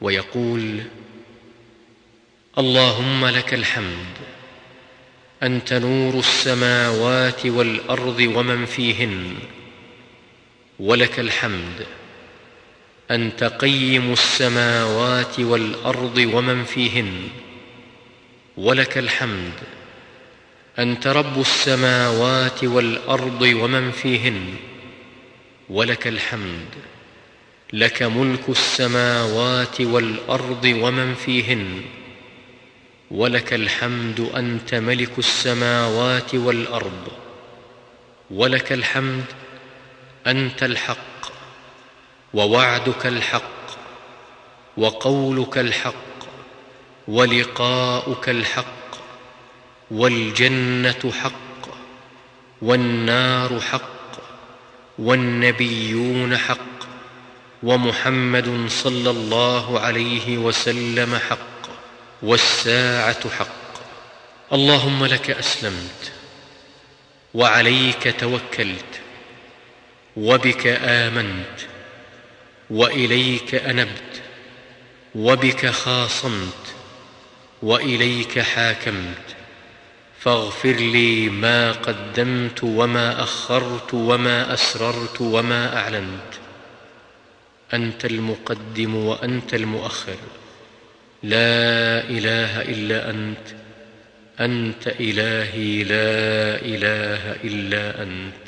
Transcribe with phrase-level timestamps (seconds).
[0.00, 0.82] ويقول
[2.58, 4.16] اللهم لك الحمد
[5.42, 9.34] أنت نور السماوات والأرض ومن فيهن
[10.80, 11.86] ولك الحمد
[13.10, 17.28] أنت قيم السماوات والأرض ومن فيهن
[18.56, 19.52] ولك الحمد
[20.78, 24.54] أنت رب السماوات والأرض ومن فيهن
[25.70, 26.74] ولك الحمد.
[27.72, 31.82] لك ملك السماوات والأرض ومن فيهن
[33.10, 37.08] ولك الحمد أنت ملك السماوات والأرض
[38.30, 39.24] ولك الحمد
[40.26, 41.32] أنت الحق
[42.34, 43.66] ووعدك الحق
[44.76, 45.94] وقولك الحق
[47.08, 48.96] ولقاؤك الحق
[49.90, 51.68] والجنة حق
[52.62, 54.18] والنار حق
[54.98, 56.76] والنبيون حق
[57.62, 61.68] ومحمد صلى الله عليه وسلم حق
[62.22, 63.66] والساعة حق.
[64.52, 66.12] اللهم لك أسلمت
[67.34, 69.00] وعليك توكلت
[70.16, 71.60] وبك آمنت
[72.70, 74.22] وإليك أنبت
[75.14, 76.74] وبك خاصمت
[77.62, 79.36] وإليك حاكمت.
[80.20, 86.45] فاغفر لي ما قدمت وما أخرت وما أسررت وما أعلنت.
[87.74, 90.16] أنت المقدم وأنت المؤخر.
[91.22, 93.46] لا إله إلا أنت.
[94.40, 98.46] أنت إلهي لا إله إلا أنت.